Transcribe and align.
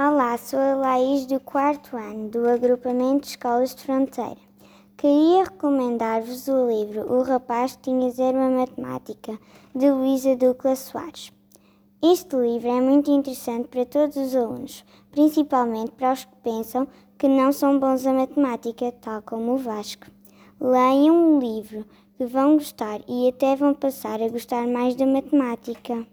Olá, 0.00 0.38
sou 0.38 0.60
a 0.60 0.76
Laís 0.76 1.26
do 1.26 1.40
quarto 1.40 1.96
ano 1.96 2.28
do 2.28 2.48
agrupamento 2.48 3.22
de 3.22 3.30
escolas 3.30 3.74
de 3.74 3.82
fronteira. 3.82 4.38
Queria 4.96 5.42
recomendar-vos 5.42 6.46
o 6.46 6.68
livro 6.68 7.12
O 7.12 7.22
Rapaz 7.24 7.74
que 7.74 7.90
Tinha 7.90 8.08
Zero 8.12 8.38
a 8.38 8.48
Matemática, 8.48 9.36
de 9.74 9.90
Luísa 9.90 10.36
Ducla 10.36 10.76
Soares. 10.76 11.32
Este 12.00 12.36
livro 12.36 12.68
é 12.68 12.80
muito 12.80 13.10
interessante 13.10 13.66
para 13.66 13.84
todos 13.84 14.16
os 14.16 14.36
alunos, 14.36 14.84
principalmente 15.10 15.90
para 15.90 16.12
os 16.12 16.24
que 16.24 16.36
pensam 16.44 16.86
que 17.18 17.26
não 17.26 17.50
são 17.50 17.80
bons 17.80 18.06
a 18.06 18.12
matemática, 18.12 18.92
tal 19.00 19.20
como 19.22 19.54
o 19.54 19.58
Vasco. 19.58 20.06
Leiam 20.60 21.34
o 21.34 21.40
livro, 21.40 21.84
que 22.16 22.24
vão 22.24 22.54
gostar 22.54 23.00
e 23.08 23.28
até 23.28 23.56
vão 23.56 23.74
passar 23.74 24.22
a 24.22 24.28
gostar 24.28 24.64
mais 24.68 24.94
da 24.94 25.06
matemática. 25.06 26.06